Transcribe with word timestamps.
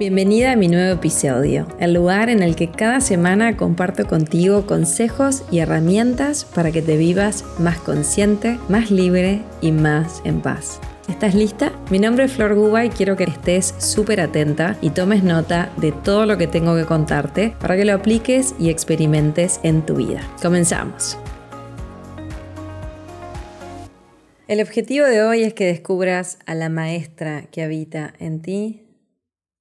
Bienvenida 0.00 0.52
a 0.52 0.56
mi 0.56 0.66
nuevo 0.66 0.94
episodio, 0.94 1.68
el 1.78 1.92
lugar 1.92 2.30
en 2.30 2.42
el 2.42 2.56
que 2.56 2.70
cada 2.70 3.02
semana 3.02 3.58
comparto 3.58 4.06
contigo 4.06 4.64
consejos 4.64 5.42
y 5.50 5.58
herramientas 5.58 6.46
para 6.46 6.72
que 6.72 6.80
te 6.80 6.96
vivas 6.96 7.44
más 7.58 7.76
consciente, 7.80 8.58
más 8.70 8.90
libre 8.90 9.42
y 9.60 9.72
más 9.72 10.22
en 10.24 10.40
paz. 10.40 10.80
¿Estás 11.06 11.34
lista? 11.34 11.70
Mi 11.90 11.98
nombre 11.98 12.24
es 12.24 12.32
Flor 12.32 12.54
Guba 12.54 12.86
y 12.86 12.88
quiero 12.88 13.14
que 13.14 13.24
estés 13.24 13.74
súper 13.76 14.22
atenta 14.22 14.78
y 14.80 14.88
tomes 14.88 15.22
nota 15.22 15.70
de 15.76 15.92
todo 15.92 16.24
lo 16.24 16.38
que 16.38 16.46
tengo 16.46 16.74
que 16.76 16.86
contarte 16.86 17.54
para 17.60 17.76
que 17.76 17.84
lo 17.84 17.92
apliques 17.92 18.54
y 18.58 18.70
experimentes 18.70 19.60
en 19.64 19.84
tu 19.84 19.96
vida. 19.96 20.22
Comenzamos. 20.40 21.18
El 24.48 24.62
objetivo 24.62 25.04
de 25.04 25.22
hoy 25.22 25.42
es 25.42 25.52
que 25.52 25.66
descubras 25.66 26.38
a 26.46 26.54
la 26.54 26.70
maestra 26.70 27.42
que 27.50 27.62
habita 27.62 28.14
en 28.18 28.40
ti 28.40 28.86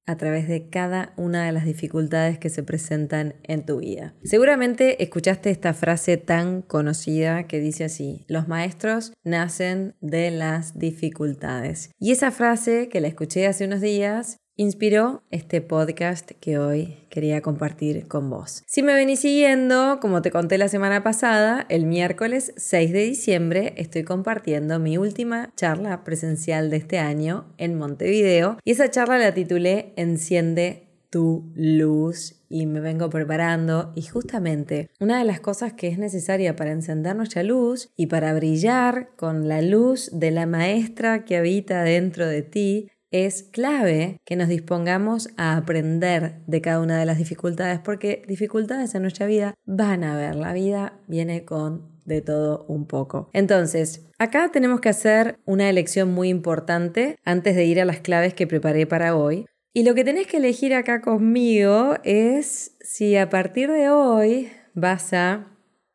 a 0.09 0.18
través 0.18 0.48
de 0.48 0.70
cada 0.70 1.13
una 1.18 1.45
de 1.45 1.52
las 1.52 1.66
dificultades 1.66 2.40
que 2.40 2.49
se 2.49 2.63
presentan 2.63 3.36
en 3.44 3.63
tu 3.63 3.77
vida. 3.77 4.16
Seguramente 4.23 5.04
escuchaste 5.04 5.52
esta 5.52 5.76
frase 5.76 6.18
tan 6.18 6.63
conocida 6.63 7.44
que 7.44 7.59
dice 7.59 7.84
así, 7.84 8.26
los 8.27 8.48
maestros 8.48 9.13
nacen 9.23 9.94
de 10.02 10.32
las 10.32 10.80
dificultades. 10.80 11.91
Y 11.99 12.12
esa 12.12 12.32
frase 12.32 12.90
que 12.90 13.02
la 13.02 13.08
escuché 13.08 13.45
hace 13.45 13.66
unos 13.66 13.82
días 13.82 14.40
inspiró 14.59 15.23
este 15.31 15.62
podcast 15.62 16.31
que 16.41 16.58
hoy 16.58 16.98
quería 17.09 17.41
compartir 17.41 18.09
con 18.09 18.30
vos. 18.30 18.63
Si 18.68 18.84
me 18.84 18.94
venís 18.94 19.22
siguiendo, 19.22 19.99
como 20.02 20.22
te 20.22 20.32
conté 20.32 20.58
la 20.58 20.68
semana 20.68 21.02
pasada, 21.02 21.66
el 21.70 21.85
miércoles 21.85 22.52
6 22.58 22.91
de 22.91 23.04
diciembre 23.04 23.73
estoy 23.77 24.04
compartiendo 24.04 24.77
mi 24.77 24.98
última 24.98 25.54
charla 25.55 26.04
presencial 26.04 26.70
de 26.70 26.76
este 26.76 26.99
año 26.99 27.45
en 27.58 27.76
Montevideo 27.76 28.58
y 28.66 28.72
esa 28.72 28.91
charla 28.91 29.18
la 29.18 29.34
titulé 29.34 29.94
Enciende 29.95 30.90
tu 31.10 31.54
luz 31.55 32.35
y 32.49 32.65
me 32.65 32.82
vengo 32.82 33.10
preparando 33.10 33.93
y 33.96 34.02
justamente 34.02 34.90
una 34.99 35.20
de 35.20 35.24
las 35.24 35.40
cosas 35.40 35.71
que 35.71 35.87
es 35.87 35.98
necesaria 35.98 36.57
para 36.57 36.71
encender 36.71 37.15
nuestra 37.15 37.43
luz 37.43 37.91
y 37.96 38.07
para 38.07 38.34
brillar 38.34 39.12
con 39.15 39.48
la 39.48 39.62
luz 39.62 40.10
de 40.12 40.32
la 40.32 40.46
maestra 40.46 41.24
que 41.24 41.37
habita 41.37 41.84
dentro 41.84 42.27
de 42.27 42.41
ti 42.41 42.90
es 43.12 43.43
clave 43.43 44.18
que 44.26 44.35
nos 44.35 44.48
dispongamos 44.48 45.29
a 45.38 45.57
aprender 45.57 46.41
de 46.48 46.62
cada 46.62 46.79
una 46.79 46.99
de 46.99 47.05
las 47.05 47.18
dificultades, 47.18 47.79
porque 47.79 48.24
dificultades 48.27 48.93
en 48.96 49.02
nuestra 49.02 49.26
vida 49.26 49.55
van 49.65 50.04
a 50.04 50.13
haber. 50.13 50.35
La 50.35 50.54
vida 50.54 50.99
viene 51.07 51.46
con 51.46 51.99
de 52.05 52.21
todo 52.21 52.65
un 52.68 52.85
poco. 52.85 53.30
Entonces, 53.34 54.07
acá 54.18 54.49
tenemos 54.52 54.82
que 54.82 54.90
hacer 54.90 55.37
una 55.46 55.70
elección 55.70 56.12
muy 56.12 56.30
importante 56.30 57.18
antes 57.24 57.55
de 57.55 57.65
ir 57.65 57.80
a 57.80 57.85
las 57.85 57.99
claves 57.99 58.34
que 58.34 58.48
preparé 58.48 58.85
para 58.87 59.15
hoy. 59.15 59.46
Y 59.74 59.84
lo 59.84 59.93
que 59.93 60.04
tenés 60.04 60.27
que 60.27 60.37
elegir 60.37 60.74
acá 60.74 61.02
conmigo 61.02 61.96
es 62.04 62.76
si 62.82 63.15
a 63.15 63.30
partir 63.30 63.71
de 63.71 63.90
hoy 63.90 64.50
vas 64.74 65.13
a 65.13 65.47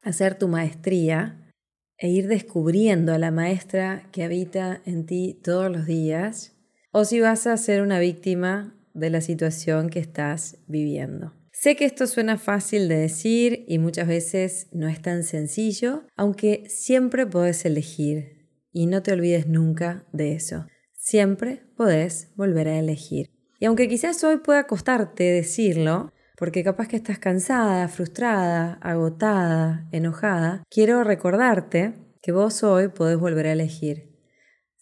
hacer 0.02 0.36
tu 0.36 0.46
maestría 0.46 1.40
e 1.98 2.08
ir 2.08 2.28
descubriendo 2.28 3.12
a 3.12 3.18
la 3.18 3.30
maestra 3.30 4.08
que 4.12 4.22
habita 4.22 4.80
en 4.84 5.06
ti 5.06 5.40
todos 5.42 5.70
los 5.70 5.86
días 5.86 6.53
o 6.96 7.04
si 7.04 7.20
vas 7.20 7.48
a 7.48 7.56
ser 7.56 7.82
una 7.82 7.98
víctima 7.98 8.72
de 8.94 9.10
la 9.10 9.20
situación 9.20 9.88
que 9.88 9.98
estás 9.98 10.58
viviendo. 10.68 11.32
Sé 11.50 11.74
que 11.74 11.86
esto 11.86 12.06
suena 12.06 12.38
fácil 12.38 12.86
de 12.88 12.94
decir 12.94 13.64
y 13.66 13.78
muchas 13.80 14.06
veces 14.06 14.68
no 14.70 14.86
es 14.86 15.02
tan 15.02 15.24
sencillo, 15.24 16.04
aunque 16.16 16.62
siempre 16.68 17.26
podés 17.26 17.64
elegir 17.64 18.48
y 18.72 18.86
no 18.86 19.02
te 19.02 19.12
olvides 19.12 19.48
nunca 19.48 20.06
de 20.12 20.34
eso. 20.34 20.66
Siempre 20.92 21.64
podés 21.76 22.30
volver 22.36 22.68
a 22.68 22.78
elegir. 22.78 23.28
Y 23.58 23.64
aunque 23.64 23.88
quizás 23.88 24.22
hoy 24.22 24.36
pueda 24.36 24.68
costarte 24.68 25.24
decirlo, 25.24 26.12
porque 26.38 26.62
capaz 26.62 26.86
que 26.86 26.96
estás 26.96 27.18
cansada, 27.18 27.88
frustrada, 27.88 28.74
agotada, 28.74 29.88
enojada, 29.90 30.62
quiero 30.70 31.02
recordarte 31.02 31.94
que 32.22 32.30
vos 32.30 32.62
hoy 32.62 32.86
podés 32.86 33.18
volver 33.18 33.48
a 33.48 33.52
elegir 33.52 34.13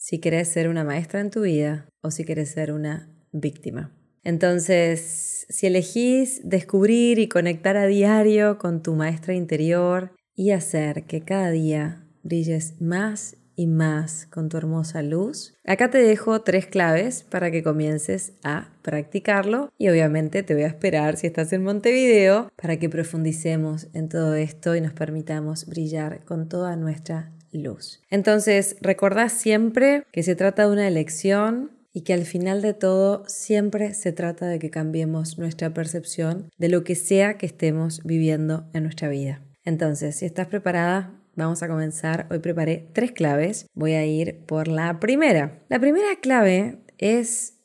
si 0.03 0.19
querés 0.19 0.49
ser 0.49 0.69
una 0.69 0.83
maestra 0.83 1.21
en 1.21 1.31
tu 1.31 1.43
vida 1.43 1.87
o 2.01 2.11
si 2.11 2.25
querés 2.25 2.51
ser 2.51 2.73
una 2.73 3.09
víctima. 3.31 3.93
Entonces, 4.25 5.47
si 5.49 5.69
elegís 5.69 6.41
descubrir 6.43 7.21
y 7.21 7.29
conectar 7.29 7.77
a 7.77 7.87
diario 7.87 8.59
con 8.59 8.83
tu 8.83 8.95
maestra 8.95 9.33
interior 9.35 10.11
y 10.35 10.51
hacer 10.51 11.05
que 11.05 11.21
cada 11.21 11.53
día 11.53 12.05
brilles 12.25 12.81
más 12.81 13.37
y 13.55 13.69
más 13.69 14.27
con 14.27 14.49
tu 14.49 14.57
hermosa 14.57 15.03
luz, 15.03 15.55
acá 15.65 15.89
te 15.89 15.99
dejo 15.99 16.43
tres 16.43 16.67
claves 16.67 17.23
para 17.23 17.53
que 17.53 17.63
comiences 17.63 18.33
a 18.43 18.73
practicarlo 18.83 19.71
y 19.79 19.89
obviamente 19.89 20.43
te 20.43 20.55
voy 20.55 20.65
a 20.65 20.69
esperar 20.69 21.17
si 21.17 21.29
estás 21.29 21.53
en 21.53 21.63
Montevideo 21.63 22.51
para 22.61 22.77
que 22.77 22.89
profundicemos 22.89 23.87
en 23.95 24.09
todo 24.09 24.35
esto 24.35 24.75
y 24.75 24.81
nos 24.81 24.95
permitamos 24.95 25.67
brillar 25.67 26.25
con 26.25 26.49
toda 26.49 26.75
nuestra 26.75 27.31
luz. 27.53 28.01
Entonces, 28.11 28.77
recordá 28.81 29.29
siempre 29.29 30.05
que 30.13 30.23
se 30.23 30.35
trata 30.35 30.67
de 30.67 30.73
una 30.73 30.89
elección 30.89 31.71
y 31.93 32.03
que 32.03 32.15
al 32.15 32.25
final 32.25 32.63
de 32.63 32.75
todo 32.75 33.25
siempre 33.27 33.95
se 33.95 34.13
trata 34.13 34.47
de 34.47 34.59
que 34.59 34.71
cambiemos 34.71 35.39
nuestra 35.39 35.75
percepción 35.75 36.51
de 36.57 36.69
lo 36.69 36.85
que 36.85 36.95
sea 36.95 37.37
que 37.37 37.47
estemos 37.47 38.03
viviendo 38.05 38.67
en 38.73 38.85
nuestra 38.85 39.09
vida. 39.09 39.43
Entonces, 39.65 40.17
si 40.17 40.25
estás 40.25 40.49
preparada, 40.49 41.15
vamos 41.37 41.63
a 41.63 41.69
comenzar. 41.69 42.27
Hoy 42.31 42.39
preparé 42.39 42.89
tres 42.93 43.13
claves. 43.13 43.67
Voy 43.75 43.93
a 43.93 44.05
ir 44.07 44.41
por 44.47 44.69
la 44.69 45.01
primera. 45.01 45.63
La 45.69 45.79
primera 45.79 46.17
clave 46.21 46.79
es 46.99 47.59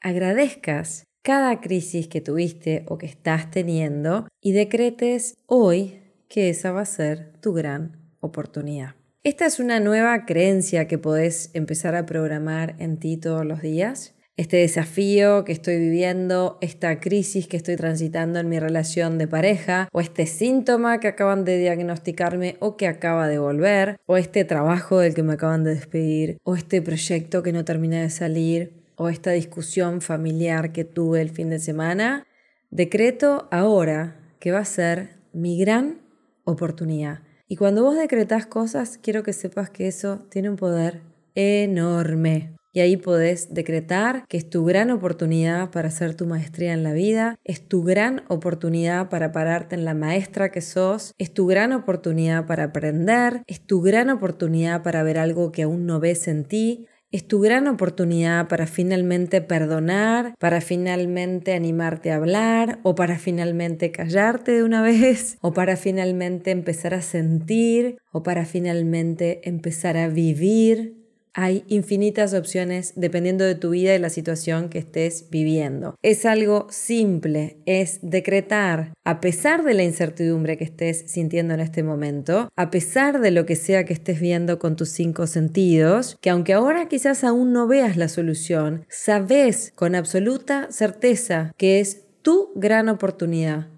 agradezcas 0.00 1.04
cada 1.22 1.60
crisis 1.60 2.08
que 2.08 2.20
tuviste 2.20 2.84
o 2.88 2.98
que 2.98 3.06
estás 3.06 3.50
teniendo 3.50 4.26
y 4.40 4.52
decretes 4.52 5.36
hoy 5.46 6.00
que 6.28 6.50
esa 6.50 6.72
va 6.72 6.82
a 6.82 6.86
ser 6.86 7.32
tu 7.40 7.52
gran 7.52 7.98
oportunidad. 8.20 8.97
Esta 9.24 9.46
es 9.46 9.58
una 9.58 9.80
nueva 9.80 10.26
creencia 10.26 10.86
que 10.86 10.96
podés 10.96 11.50
empezar 11.52 11.96
a 11.96 12.06
programar 12.06 12.76
en 12.78 12.98
ti 12.98 13.16
todos 13.16 13.44
los 13.44 13.60
días. 13.60 14.14
Este 14.36 14.58
desafío 14.58 15.44
que 15.44 15.50
estoy 15.50 15.80
viviendo, 15.80 16.56
esta 16.60 17.00
crisis 17.00 17.48
que 17.48 17.56
estoy 17.56 17.74
transitando 17.74 18.38
en 18.38 18.48
mi 18.48 18.60
relación 18.60 19.18
de 19.18 19.26
pareja, 19.26 19.88
o 19.92 20.00
este 20.00 20.26
síntoma 20.26 21.00
que 21.00 21.08
acaban 21.08 21.44
de 21.44 21.58
diagnosticarme 21.58 22.58
o 22.60 22.76
que 22.76 22.86
acaba 22.86 23.26
de 23.26 23.40
volver, 23.40 23.96
o 24.06 24.16
este 24.16 24.44
trabajo 24.44 25.00
del 25.00 25.14
que 25.14 25.24
me 25.24 25.32
acaban 25.32 25.64
de 25.64 25.74
despedir, 25.74 26.38
o 26.44 26.54
este 26.54 26.80
proyecto 26.80 27.42
que 27.42 27.52
no 27.52 27.64
termina 27.64 28.00
de 28.00 28.10
salir, 28.10 28.84
o 28.94 29.08
esta 29.08 29.32
discusión 29.32 30.00
familiar 30.00 30.70
que 30.70 30.84
tuve 30.84 31.20
el 31.22 31.30
fin 31.30 31.50
de 31.50 31.58
semana, 31.58 32.24
decreto 32.70 33.48
ahora 33.50 34.20
que 34.38 34.52
va 34.52 34.60
a 34.60 34.64
ser 34.64 35.18
mi 35.32 35.58
gran 35.58 36.02
oportunidad 36.44 37.27
y 37.48 37.56
cuando 37.56 37.82
vos 37.82 37.96
decretás 37.96 38.46
cosas, 38.46 38.98
quiero 39.02 39.22
que 39.22 39.32
sepas 39.32 39.70
que 39.70 39.88
eso 39.88 40.18
tiene 40.28 40.50
un 40.50 40.56
poder 40.56 41.00
enorme. 41.34 42.54
Y 42.74 42.80
ahí 42.80 42.98
podés 42.98 43.54
decretar 43.54 44.26
que 44.28 44.36
es 44.36 44.50
tu 44.50 44.64
gran 44.66 44.90
oportunidad 44.90 45.70
para 45.70 45.88
hacer 45.88 46.14
tu 46.14 46.26
maestría 46.26 46.74
en 46.74 46.82
la 46.82 46.92
vida, 46.92 47.36
es 47.42 47.66
tu 47.66 47.82
gran 47.82 48.22
oportunidad 48.28 49.08
para 49.08 49.32
pararte 49.32 49.74
en 49.74 49.86
la 49.86 49.94
maestra 49.94 50.50
que 50.50 50.60
sos, 50.60 51.14
es 51.16 51.32
tu 51.32 51.46
gran 51.46 51.72
oportunidad 51.72 52.46
para 52.46 52.64
aprender, 52.64 53.42
es 53.46 53.62
tu 53.62 53.80
gran 53.80 54.10
oportunidad 54.10 54.82
para 54.82 55.02
ver 55.02 55.18
algo 55.18 55.50
que 55.50 55.62
aún 55.62 55.86
no 55.86 55.98
ves 55.98 56.28
en 56.28 56.44
ti, 56.44 56.86
es 57.10 57.26
tu 57.26 57.40
gran 57.40 57.68
oportunidad 57.68 58.48
para 58.48 58.66
finalmente 58.66 59.40
perdonar, 59.40 60.34
para 60.38 60.60
finalmente 60.60 61.54
animarte 61.54 62.10
a 62.10 62.16
hablar 62.16 62.80
o 62.82 62.94
para 62.94 63.18
finalmente 63.18 63.90
callarte 63.90 64.52
de 64.52 64.62
una 64.62 64.82
vez 64.88 65.38
o 65.40 65.52
para 65.52 65.76
finalmente 65.76 66.50
empezar 66.50 66.94
a 66.94 67.02
sentir 67.02 67.96
o 68.12 68.22
para 68.22 68.44
finalmente 68.44 69.48
empezar 69.48 69.96
a 69.96 70.08
vivir 70.08 70.97
hay 71.40 71.62
infinitas 71.68 72.34
opciones 72.34 72.94
dependiendo 72.96 73.44
de 73.44 73.54
tu 73.54 73.70
vida 73.70 73.94
y 73.94 74.00
la 74.00 74.10
situación 74.10 74.68
que 74.68 74.80
estés 74.80 75.30
viviendo. 75.30 75.94
Es 76.02 76.26
algo 76.26 76.66
simple, 76.68 77.58
es 77.64 78.00
decretar, 78.02 78.92
a 79.04 79.20
pesar 79.20 79.62
de 79.62 79.74
la 79.74 79.84
incertidumbre 79.84 80.56
que 80.56 80.64
estés 80.64 81.04
sintiendo 81.06 81.54
en 81.54 81.60
este 81.60 81.84
momento, 81.84 82.48
a 82.56 82.72
pesar 82.72 83.20
de 83.20 83.30
lo 83.30 83.46
que 83.46 83.54
sea 83.54 83.84
que 83.84 83.92
estés 83.92 84.18
viendo 84.18 84.58
con 84.58 84.74
tus 84.74 84.88
cinco 84.88 85.28
sentidos, 85.28 86.18
que 86.20 86.30
aunque 86.30 86.54
ahora 86.54 86.88
quizás 86.88 87.22
aún 87.22 87.52
no 87.52 87.68
veas 87.68 87.96
la 87.96 88.08
solución, 88.08 88.84
sabes 88.88 89.72
con 89.76 89.94
absoluta 89.94 90.66
certeza 90.72 91.52
que 91.56 91.78
es 91.78 92.02
tu 92.22 92.50
gran 92.56 92.88
oportunidad 92.88 93.68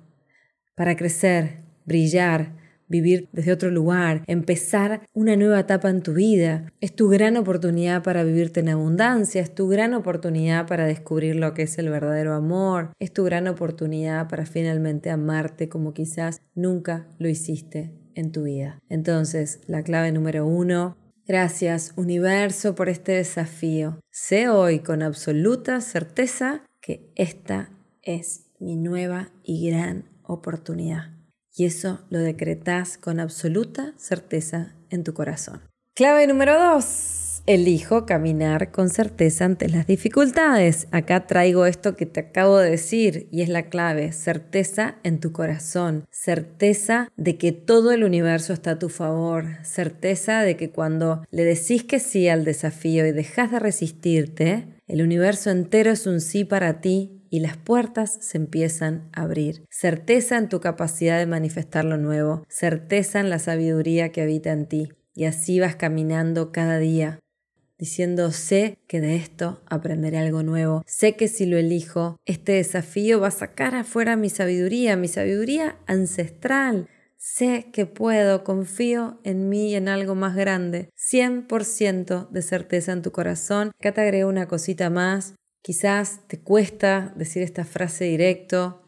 para 0.76 0.96
crecer, 0.96 1.58
brillar, 1.84 2.59
vivir 2.90 3.28
desde 3.32 3.52
otro 3.52 3.70
lugar, 3.70 4.22
empezar 4.26 5.00
una 5.14 5.37
nueva 5.37 5.60
etapa 5.60 5.88
en 5.88 6.02
tu 6.02 6.12
vida. 6.12 6.66
Es 6.81 6.94
tu 6.94 7.08
gran 7.08 7.38
oportunidad 7.38 8.02
para 8.02 8.25
vivirte 8.25 8.60
en 8.60 8.69
abundancia, 8.69 9.40
es 9.40 9.54
tu 9.54 9.69
gran 9.69 9.94
oportunidad 9.94 10.66
para 10.66 10.84
descubrir 10.84 11.37
lo 11.37 11.54
que 11.54 11.62
es 11.62 11.78
el 11.78 11.88
verdadero 11.88 12.34
amor, 12.34 12.90
es 12.98 13.12
tu 13.12 13.25
gran 13.25 13.48
oportunidad 13.48 14.28
para 14.28 14.44
finalmente 14.44 15.08
amarte 15.08 15.70
como 15.70 15.94
quizás 15.94 16.42
nunca 16.54 17.06
lo 17.19 17.28
hiciste 17.28 17.92
en 18.14 18.32
tu 18.32 18.42
vida. 18.42 18.78
Entonces, 18.90 19.60
la 19.66 19.82
clave 19.82 20.12
número 20.12 20.46
uno, 20.46 20.96
Gracias 21.31 21.92
universo 21.94 22.75
por 22.75 22.88
este 22.88 23.12
desafío. 23.12 24.00
Sé 24.10 24.48
hoy 24.48 24.81
con 24.81 25.00
absoluta 25.00 25.81
certeza 25.81 26.64
que 26.81 27.12
esta 27.14 27.70
es 28.02 28.46
mi 28.58 28.75
nueva 28.75 29.31
y 29.44 29.70
gran 29.70 30.10
oportunidad. 30.25 31.19
Y 31.55 31.67
eso 31.67 32.00
lo 32.11 32.19
decretas 32.19 32.99
con 32.99 33.20
absoluta 33.20 33.94
certeza 33.97 34.75
en 34.91 35.05
tu 35.05 35.14
corazón. 35.14 35.61
Clave 35.94 36.26
número 36.26 36.58
dos 36.58 37.20
elijo 37.47 38.06
caminar 38.06 38.70
con 38.70 38.91
certeza 38.91 39.44
ante 39.44 39.69
las 39.69 39.87
dificultades. 39.87 40.87
Acá 40.91 41.26
traigo 41.26 41.67
esto 41.67 41.97
que 41.97 42.06
te 42.06 42.20
acabo 42.20 42.58
de 42.58 42.70
decir 42.70 43.29
y 43.31 43.43
es 43.43 43.49
la 43.49 43.69
clave, 43.69 44.12
certeza 44.12 44.97
en 45.02 45.20
tu 45.20 45.32
corazón, 45.32 46.05
certeza 46.11 47.11
de 47.17 47.37
que 47.37 47.52
todo 47.52 47.93
el 47.93 48.05
universo 48.05 48.52
está 48.52 48.73
a 48.73 48.79
tu 48.79 48.88
favor, 48.88 49.58
certeza 49.62 50.43
de 50.43 50.56
que 50.56 50.70
cuando 50.70 51.25
le 51.31 51.44
decís 51.44 51.85
que 51.85 51.99
sí 51.99 52.29
al 52.29 52.44
desafío 52.44 53.06
y 53.06 53.12
dejas 53.12 53.50
de 53.50 53.58
resistirte, 53.58 54.67
el 54.87 55.02
universo 55.02 55.50
entero 55.50 55.91
es 55.91 56.06
un 56.06 56.20
sí 56.20 56.44
para 56.44 56.81
ti 56.81 57.19
y 57.30 57.40
las 57.40 57.56
puertas 57.56 58.18
se 58.20 58.36
empiezan 58.36 59.08
a 59.12 59.22
abrir. 59.22 59.64
Certeza 59.70 60.36
en 60.36 60.48
tu 60.48 60.60
capacidad 60.60 61.18
de 61.18 61.26
manifestar 61.26 61.84
lo 61.84 61.96
nuevo, 61.96 62.44
certeza 62.48 63.20
en 63.20 63.30
la 63.30 63.38
sabiduría 63.38 64.10
que 64.10 64.22
habita 64.22 64.50
en 64.50 64.66
ti. 64.66 64.92
Y 65.14 65.24
así 65.24 65.60
vas 65.60 65.76
caminando 65.76 66.52
cada 66.52 66.78
día, 66.78 67.20
diciendo 67.78 68.30
sé 68.32 68.78
que 68.86 69.00
de 69.00 69.16
esto 69.16 69.60
aprenderé 69.66 70.18
algo 70.18 70.42
nuevo, 70.42 70.82
sé 70.86 71.16
que 71.16 71.28
si 71.28 71.46
lo 71.46 71.56
elijo, 71.56 72.16
este 72.26 72.52
desafío 72.52 73.20
va 73.20 73.28
a 73.28 73.32
sacar 73.32 73.74
afuera 73.74 74.16
mi 74.16 74.28
sabiduría, 74.28 74.96
mi 74.96 75.08
sabiduría 75.08 75.78
ancestral. 75.86 76.88
Sé 77.16 77.66
que 77.70 77.84
puedo, 77.84 78.44
confío 78.44 79.20
en 79.24 79.50
mí 79.50 79.72
y 79.72 79.74
en 79.74 79.88
algo 79.88 80.14
más 80.14 80.34
grande. 80.34 80.88
100% 80.96 82.30
de 82.30 82.40
certeza 82.40 82.92
en 82.92 83.02
tu 83.02 83.12
corazón. 83.12 83.72
Acá 83.78 83.92
te 83.92 84.00
agrego 84.00 84.30
una 84.30 84.48
cosita 84.48 84.88
más. 84.88 85.34
Quizás 85.62 86.26
te 86.26 86.40
cuesta 86.40 87.12
decir 87.16 87.42
esta 87.42 87.64
frase 87.64 88.04
directo. 88.04 88.82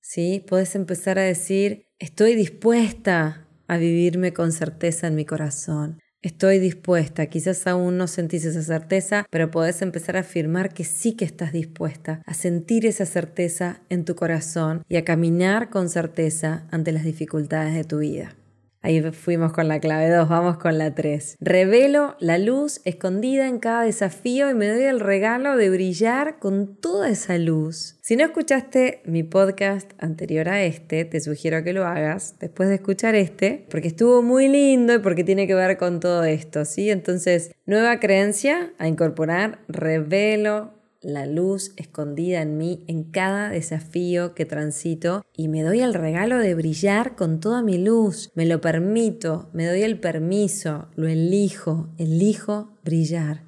¿Sí? 0.00 0.44
Puedes 0.46 0.74
empezar 0.74 1.18
a 1.18 1.22
decir, 1.22 1.86
estoy 1.98 2.34
dispuesta 2.34 3.48
a 3.66 3.76
vivirme 3.76 4.32
con 4.32 4.52
certeza 4.52 5.08
en 5.08 5.16
mi 5.16 5.24
corazón. 5.24 6.00
Estoy 6.20 6.58
dispuesta, 6.58 7.26
quizás 7.26 7.66
aún 7.68 7.96
no 7.96 8.08
sentís 8.08 8.44
esa 8.44 8.62
certeza, 8.62 9.24
pero 9.30 9.52
podés 9.52 9.82
empezar 9.82 10.16
a 10.16 10.20
afirmar 10.20 10.74
que 10.74 10.82
sí 10.82 11.14
que 11.14 11.24
estás 11.24 11.52
dispuesta 11.52 12.22
a 12.26 12.34
sentir 12.34 12.86
esa 12.86 13.06
certeza 13.06 13.82
en 13.88 14.04
tu 14.04 14.16
corazón 14.16 14.82
y 14.88 14.96
a 14.96 15.04
caminar 15.04 15.70
con 15.70 15.88
certeza 15.88 16.66
ante 16.72 16.90
las 16.90 17.04
dificultades 17.04 17.74
de 17.74 17.84
tu 17.84 17.98
vida. 17.98 18.37
Ahí 18.80 19.02
fuimos 19.12 19.52
con 19.52 19.66
la 19.66 19.80
clave 19.80 20.08
2, 20.08 20.28
vamos 20.28 20.58
con 20.58 20.78
la 20.78 20.94
3. 20.94 21.36
Revelo 21.40 22.16
la 22.20 22.38
luz 22.38 22.80
escondida 22.84 23.48
en 23.48 23.58
cada 23.58 23.82
desafío 23.82 24.48
y 24.50 24.54
me 24.54 24.68
doy 24.68 24.84
el 24.84 25.00
regalo 25.00 25.56
de 25.56 25.68
brillar 25.68 26.38
con 26.38 26.76
toda 26.76 27.08
esa 27.08 27.38
luz. 27.38 27.98
Si 28.02 28.14
no 28.14 28.24
escuchaste 28.24 29.02
mi 29.04 29.24
podcast 29.24 29.90
anterior 29.98 30.48
a 30.48 30.62
este, 30.62 31.04
te 31.04 31.20
sugiero 31.20 31.64
que 31.64 31.72
lo 31.72 31.86
hagas 31.86 32.36
después 32.38 32.68
de 32.68 32.76
escuchar 32.76 33.16
este, 33.16 33.66
porque 33.68 33.88
estuvo 33.88 34.22
muy 34.22 34.46
lindo 34.46 34.94
y 34.94 34.98
porque 35.00 35.24
tiene 35.24 35.48
que 35.48 35.54
ver 35.54 35.76
con 35.76 35.98
todo 35.98 36.22
esto, 36.22 36.64
¿sí? 36.64 36.88
Entonces, 36.90 37.50
nueva 37.66 37.98
creencia 37.98 38.72
a 38.78 38.86
incorporar, 38.86 39.58
revelo 39.66 40.77
la 41.00 41.26
luz 41.26 41.72
escondida 41.76 42.42
en 42.42 42.56
mí 42.56 42.84
en 42.88 43.04
cada 43.04 43.50
desafío 43.50 44.34
que 44.34 44.44
transito 44.44 45.24
y 45.36 45.48
me 45.48 45.62
doy 45.62 45.80
el 45.80 45.94
regalo 45.94 46.38
de 46.38 46.54
brillar 46.54 47.14
con 47.14 47.40
toda 47.40 47.62
mi 47.62 47.78
luz. 47.78 48.30
Me 48.34 48.46
lo 48.46 48.60
permito, 48.60 49.48
me 49.52 49.66
doy 49.66 49.82
el 49.82 50.00
permiso, 50.00 50.88
lo 50.96 51.08
elijo, 51.08 51.88
elijo 51.98 52.70
brillar. 52.84 53.42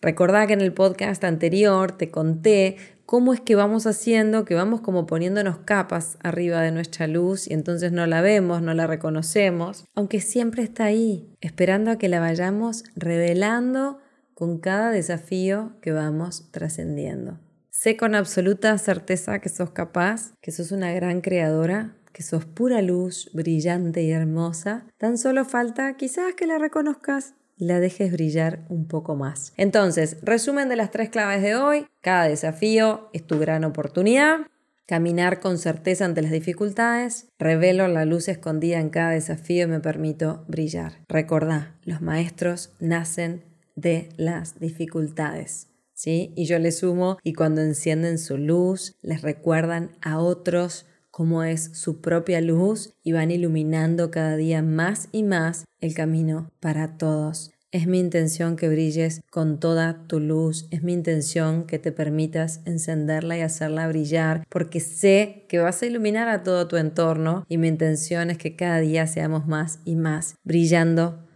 Recordá 0.00 0.46
que 0.46 0.52
en 0.52 0.60
el 0.60 0.72
podcast 0.72 1.24
anterior 1.24 1.92
te 1.92 2.10
conté 2.10 2.76
cómo 3.04 3.32
es 3.32 3.40
que 3.40 3.56
vamos 3.56 3.86
haciendo, 3.86 4.44
que 4.44 4.54
vamos 4.54 4.80
como 4.80 5.06
poniéndonos 5.06 5.58
capas 5.58 6.18
arriba 6.22 6.60
de 6.60 6.70
nuestra 6.70 7.06
luz 7.06 7.48
y 7.48 7.54
entonces 7.54 7.90
no 7.90 8.06
la 8.06 8.20
vemos, 8.20 8.60
no 8.60 8.74
la 8.74 8.86
reconocemos, 8.86 9.86
aunque 9.94 10.20
siempre 10.20 10.62
está 10.62 10.84
ahí, 10.84 11.34
esperando 11.40 11.90
a 11.90 11.96
que 11.96 12.08
la 12.08 12.20
vayamos 12.20 12.84
revelando 12.94 13.98
con 14.38 14.58
cada 14.58 14.92
desafío 14.92 15.72
que 15.82 15.90
vamos 15.90 16.52
trascendiendo. 16.52 17.40
Sé 17.70 17.96
con 17.96 18.14
absoluta 18.14 18.78
certeza 18.78 19.40
que 19.40 19.48
sos 19.48 19.72
capaz, 19.72 20.32
que 20.40 20.52
sos 20.52 20.70
una 20.70 20.92
gran 20.92 21.22
creadora, 21.22 21.96
que 22.12 22.22
sos 22.22 22.44
pura 22.44 22.80
luz, 22.80 23.32
brillante 23.34 24.04
y 24.04 24.12
hermosa. 24.12 24.86
Tan 24.96 25.18
solo 25.18 25.44
falta 25.44 25.96
quizás 25.96 26.34
que 26.36 26.46
la 26.46 26.58
reconozcas 26.58 27.34
y 27.56 27.64
la 27.64 27.80
dejes 27.80 28.12
brillar 28.12 28.64
un 28.68 28.86
poco 28.86 29.16
más. 29.16 29.52
Entonces, 29.56 30.18
resumen 30.22 30.68
de 30.68 30.76
las 30.76 30.92
tres 30.92 31.08
claves 31.08 31.42
de 31.42 31.56
hoy. 31.56 31.86
Cada 32.00 32.28
desafío 32.28 33.10
es 33.12 33.26
tu 33.26 33.40
gran 33.40 33.64
oportunidad. 33.64 34.46
Caminar 34.86 35.40
con 35.40 35.58
certeza 35.58 36.04
ante 36.04 36.22
las 36.22 36.30
dificultades. 36.30 37.26
Revelo 37.40 37.88
la 37.88 38.04
luz 38.04 38.28
escondida 38.28 38.78
en 38.78 38.90
cada 38.90 39.10
desafío 39.10 39.64
y 39.64 39.66
me 39.66 39.80
permito 39.80 40.44
brillar. 40.46 40.92
Recordá, 41.08 41.74
los 41.82 42.00
maestros 42.02 42.72
nacen 42.78 43.48
de 43.78 44.08
las 44.16 44.58
dificultades. 44.58 45.68
¿sí? 45.94 46.32
Y 46.36 46.44
yo 46.44 46.58
les 46.58 46.78
sumo, 46.78 47.18
y 47.22 47.32
cuando 47.32 47.60
encienden 47.60 48.18
su 48.18 48.36
luz, 48.36 48.96
les 49.02 49.22
recuerdan 49.22 49.90
a 50.00 50.18
otros 50.18 50.86
cómo 51.10 51.42
es 51.42 51.70
su 51.74 52.00
propia 52.00 52.40
luz 52.40 52.94
y 53.02 53.12
van 53.12 53.30
iluminando 53.30 54.10
cada 54.10 54.36
día 54.36 54.62
más 54.62 55.08
y 55.10 55.22
más 55.22 55.64
el 55.80 55.94
camino 55.94 56.50
para 56.60 56.96
todos. 56.96 57.50
Es 57.70 57.86
mi 57.86 57.98
intención 57.98 58.56
que 58.56 58.68
brilles 58.68 59.20
con 59.30 59.60
toda 59.60 60.06
tu 60.06 60.20
luz, 60.20 60.68
es 60.70 60.82
mi 60.82 60.92
intención 60.92 61.66
que 61.66 61.78
te 61.78 61.92
permitas 61.92 62.62
encenderla 62.64 63.36
y 63.36 63.42
hacerla 63.42 63.88
brillar, 63.88 64.46
porque 64.48 64.80
sé 64.80 65.44
que 65.48 65.58
vas 65.58 65.82
a 65.82 65.86
iluminar 65.86 66.28
a 66.28 66.42
todo 66.42 66.66
tu 66.66 66.76
entorno 66.76 67.44
y 67.48 67.58
mi 67.58 67.68
intención 67.68 68.30
es 68.30 68.38
que 68.38 68.56
cada 68.56 68.78
día 68.78 69.06
seamos 69.06 69.46
más 69.46 69.80
y 69.84 69.96
más 69.96 70.36
brillando 70.44 71.27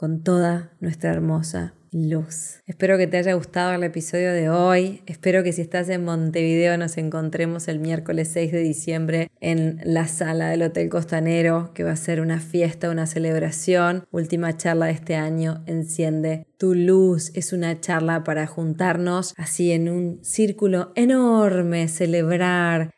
con 0.00 0.22
toda 0.22 0.72
nuestra 0.80 1.10
hermosa 1.10 1.74
luz. 1.92 2.60
Espero 2.64 2.96
que 2.96 3.06
te 3.06 3.18
haya 3.18 3.34
gustado 3.34 3.74
el 3.74 3.84
episodio 3.84 4.32
de 4.32 4.48
hoy. 4.48 5.02
Espero 5.04 5.42
que 5.42 5.52
si 5.52 5.60
estás 5.60 5.90
en 5.90 6.06
Montevideo 6.06 6.78
nos 6.78 6.96
encontremos 6.96 7.68
el 7.68 7.80
miércoles 7.80 8.30
6 8.32 8.50
de 8.50 8.60
diciembre 8.60 9.30
en 9.40 9.78
la 9.84 10.08
sala 10.08 10.48
del 10.48 10.62
Hotel 10.62 10.88
Costanero, 10.88 11.72
que 11.74 11.84
va 11.84 11.90
a 11.90 11.96
ser 11.96 12.22
una 12.22 12.40
fiesta, 12.40 12.88
una 12.88 13.06
celebración. 13.06 14.06
Última 14.10 14.56
charla 14.56 14.86
de 14.86 14.92
este 14.92 15.16
año, 15.16 15.62
Enciende 15.66 16.46
tu 16.56 16.74
luz. 16.74 17.30
Es 17.34 17.52
una 17.52 17.78
charla 17.78 18.24
para 18.24 18.46
juntarnos 18.46 19.34
así 19.36 19.70
en 19.70 19.90
un 19.90 20.24
círculo 20.24 20.92
enorme, 20.94 21.88
celebrar, 21.88 22.94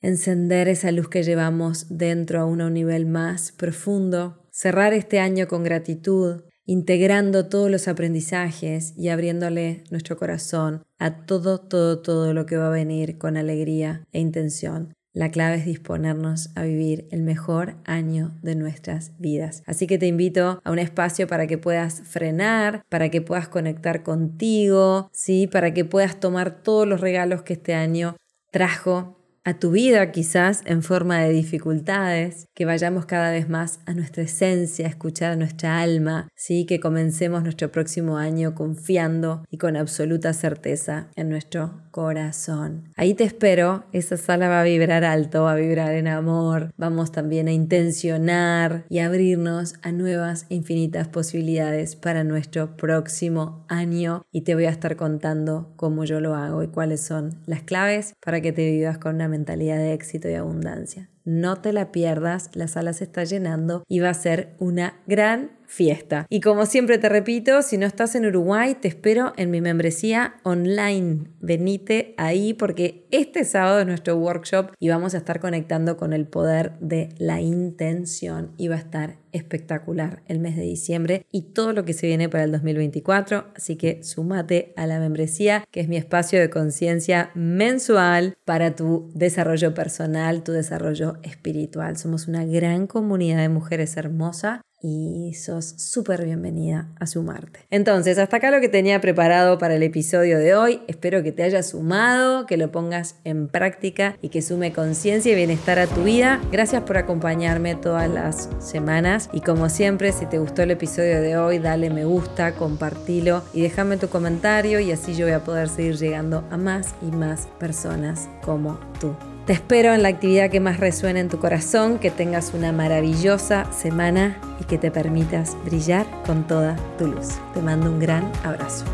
encender 0.00 0.68
esa 0.68 0.90
luz 0.90 1.10
que 1.10 1.22
llevamos 1.22 1.84
dentro 1.90 2.40
a 2.40 2.46
un 2.46 2.72
nivel 2.72 3.04
más 3.04 3.52
profundo 3.52 4.42
cerrar 4.56 4.94
este 4.94 5.20
año 5.20 5.48
con 5.48 5.62
gratitud, 5.62 6.44
integrando 6.66 7.46
todos 7.46 7.70
los 7.70 7.88
aprendizajes 7.88 8.92
y 8.96 9.08
abriéndole 9.08 9.84
nuestro 9.90 10.16
corazón 10.16 10.84
a 10.98 11.24
todo, 11.24 11.58
todo, 11.58 12.00
todo 12.00 12.34
lo 12.34 12.44
que 12.44 12.56
va 12.56 12.66
a 12.66 12.70
venir 12.70 13.18
con 13.18 13.36
alegría 13.36 14.04
e 14.12 14.20
intención. 14.20 14.92
La 15.16 15.30
clave 15.30 15.56
es 15.56 15.64
disponernos 15.64 16.50
a 16.56 16.64
vivir 16.64 17.08
el 17.10 17.22
mejor 17.22 17.76
año 17.86 18.38
de 18.42 18.54
nuestras 18.54 19.12
vidas. 19.18 19.62
Así 19.64 19.86
que 19.86 19.96
te 19.96 20.06
invito 20.06 20.60
a 20.62 20.70
un 20.70 20.78
espacio 20.78 21.26
para 21.26 21.46
que 21.46 21.56
puedas 21.56 22.02
frenar, 22.02 22.84
para 22.90 23.08
que 23.08 23.22
puedas 23.22 23.48
conectar 23.48 24.02
contigo, 24.02 25.08
¿sí? 25.12 25.46
para 25.46 25.72
que 25.72 25.86
puedas 25.86 26.20
tomar 26.20 26.62
todos 26.62 26.86
los 26.86 27.00
regalos 27.00 27.40
que 27.40 27.54
este 27.54 27.72
año 27.72 28.16
trajo 28.50 29.15
a 29.46 29.54
tu 29.60 29.70
vida 29.70 30.10
quizás 30.10 30.62
en 30.64 30.82
forma 30.82 31.20
de 31.20 31.30
dificultades, 31.30 32.48
que 32.52 32.64
vayamos 32.64 33.06
cada 33.06 33.30
vez 33.30 33.48
más 33.48 33.78
a 33.86 33.94
nuestra 33.94 34.24
esencia, 34.24 34.86
a 34.86 34.88
escuchar 34.88 35.30
a 35.30 35.36
nuestra 35.36 35.80
alma, 35.80 36.26
¿sí? 36.34 36.66
que 36.66 36.80
comencemos 36.80 37.44
nuestro 37.44 37.70
próximo 37.70 38.16
año 38.16 38.56
confiando 38.56 39.44
y 39.48 39.58
con 39.58 39.76
absoluta 39.76 40.32
certeza 40.32 41.10
en 41.14 41.28
nuestro 41.28 41.80
corazón. 41.96 42.92
Ahí 42.94 43.14
te 43.14 43.24
espero, 43.24 43.84
esa 43.92 44.18
sala 44.18 44.50
va 44.50 44.60
a 44.60 44.64
vibrar 44.64 45.02
alto, 45.02 45.44
va 45.44 45.52
a 45.52 45.56
vibrar 45.56 45.94
en 45.94 46.08
amor, 46.08 46.70
vamos 46.76 47.10
también 47.10 47.48
a 47.48 47.52
intencionar 47.52 48.84
y 48.90 48.98
abrirnos 48.98 49.76
a 49.80 49.92
nuevas 49.92 50.44
e 50.50 50.56
infinitas 50.56 51.08
posibilidades 51.08 51.96
para 51.96 52.22
nuestro 52.22 52.76
próximo 52.76 53.64
año 53.68 54.26
y 54.30 54.42
te 54.42 54.54
voy 54.54 54.66
a 54.66 54.70
estar 54.70 54.96
contando 54.96 55.72
cómo 55.76 56.04
yo 56.04 56.20
lo 56.20 56.34
hago 56.34 56.62
y 56.62 56.68
cuáles 56.68 57.00
son 57.00 57.40
las 57.46 57.62
claves 57.62 58.12
para 58.22 58.42
que 58.42 58.52
te 58.52 58.70
vivas 58.70 58.98
con 58.98 59.14
una 59.14 59.28
mentalidad 59.28 59.78
de 59.78 59.94
éxito 59.94 60.28
y 60.28 60.34
abundancia. 60.34 61.08
No 61.26 61.56
te 61.56 61.74
la 61.74 61.92
pierdas, 61.92 62.50
la 62.54 62.68
sala 62.68 62.94
se 62.94 63.04
está 63.04 63.24
llenando 63.24 63.82
y 63.88 63.98
va 63.98 64.10
a 64.10 64.14
ser 64.14 64.54
una 64.58 65.00
gran 65.06 65.50
fiesta. 65.66 66.26
Y 66.30 66.40
como 66.40 66.64
siempre 66.64 66.98
te 66.98 67.08
repito, 67.08 67.60
si 67.62 67.76
no 67.76 67.86
estás 67.86 68.14
en 68.14 68.26
Uruguay, 68.26 68.76
te 68.80 68.88
espero 68.88 69.32
en 69.36 69.50
mi 69.50 69.60
membresía 69.60 70.36
online. 70.44 71.24
Venite 71.40 72.14
ahí 72.16 72.54
porque 72.54 73.06
este 73.10 73.44
sábado 73.44 73.80
es 73.80 73.86
nuestro 73.86 74.16
workshop 74.16 74.70
y 74.78 74.88
vamos 74.88 75.14
a 75.14 75.18
estar 75.18 75.40
conectando 75.40 75.96
con 75.96 76.12
el 76.12 76.26
poder 76.26 76.78
de 76.78 77.08
la 77.18 77.40
intención 77.40 78.52
y 78.56 78.68
va 78.68 78.76
a 78.76 78.78
estar 78.78 79.16
espectacular 79.36 80.22
el 80.26 80.38
mes 80.38 80.56
de 80.56 80.62
diciembre 80.62 81.26
y 81.30 81.42
todo 81.42 81.72
lo 81.72 81.84
que 81.84 81.92
se 81.92 82.06
viene 82.06 82.28
para 82.28 82.44
el 82.44 82.52
2024. 82.52 83.46
Así 83.54 83.76
que 83.76 84.02
sumate 84.02 84.72
a 84.76 84.86
la 84.86 84.98
membresía, 84.98 85.64
que 85.70 85.80
es 85.80 85.88
mi 85.88 85.96
espacio 85.96 86.40
de 86.40 86.50
conciencia 86.50 87.30
mensual 87.34 88.36
para 88.44 88.74
tu 88.74 89.10
desarrollo 89.14 89.74
personal, 89.74 90.42
tu 90.42 90.52
desarrollo 90.52 91.18
espiritual. 91.22 91.96
Somos 91.96 92.28
una 92.28 92.44
gran 92.44 92.86
comunidad 92.86 93.38
de 93.38 93.48
mujeres 93.48 93.96
hermosas 93.96 94.60
y 94.82 95.34
sos 95.34 95.74
súper 95.78 96.24
bienvenida 96.24 96.88
a 97.00 97.06
sumarte. 97.06 97.60
Entonces, 97.70 98.18
hasta 98.18 98.36
acá 98.36 98.50
lo 98.50 98.60
que 98.60 98.68
tenía 98.68 99.00
preparado 99.00 99.58
para 99.58 99.76
el 99.76 99.82
episodio 99.82 100.38
de 100.38 100.54
hoy. 100.54 100.82
Espero 100.86 101.22
que 101.22 101.32
te 101.32 101.42
haya 101.42 101.62
sumado, 101.62 102.46
que 102.46 102.56
lo 102.56 102.70
pongas 102.70 103.16
en 103.24 103.48
práctica 103.48 104.16
y 104.20 104.28
que 104.28 104.42
sume 104.42 104.72
conciencia 104.72 105.32
y 105.32 105.36
bienestar 105.36 105.78
a 105.78 105.86
tu 105.86 106.04
vida. 106.04 106.40
Gracias 106.52 106.82
por 106.82 106.98
acompañarme 106.98 107.74
todas 107.74 108.10
las 108.10 108.48
semanas 108.58 109.30
y 109.32 109.40
como 109.40 109.68
siempre, 109.68 110.12
si 110.12 110.26
te 110.26 110.38
gustó 110.38 110.62
el 110.62 110.70
episodio 110.70 111.20
de 111.20 111.36
hoy, 111.36 111.58
dale 111.58 111.90
me 111.90 112.04
gusta, 112.04 112.54
compartilo 112.54 113.42
y 113.52 113.62
déjame 113.62 113.96
tu 113.96 114.08
comentario 114.08 114.80
y 114.80 114.92
así 114.92 115.14
yo 115.14 115.26
voy 115.26 115.34
a 115.34 115.44
poder 115.44 115.68
seguir 115.68 115.96
llegando 115.96 116.44
a 116.50 116.56
más 116.56 116.94
y 117.02 117.14
más 117.14 117.46
personas 117.58 118.28
como 118.42 118.78
tú. 119.00 119.14
Te 119.46 119.52
espero 119.52 119.94
en 119.94 120.02
la 120.02 120.08
actividad 120.08 120.50
que 120.50 120.58
más 120.58 120.80
resuene 120.80 121.20
en 121.20 121.28
tu 121.28 121.38
corazón, 121.38 122.00
que 122.00 122.10
tengas 122.10 122.52
una 122.52 122.72
maravillosa 122.72 123.70
semana 123.72 124.36
y 124.60 124.64
que 124.64 124.76
te 124.76 124.90
permitas 124.90 125.56
brillar 125.64 126.04
con 126.26 126.48
toda 126.48 126.74
tu 126.98 127.06
luz. 127.06 127.28
Te 127.54 127.62
mando 127.62 127.88
un 127.88 128.00
gran 128.00 128.28
abrazo. 128.42 128.84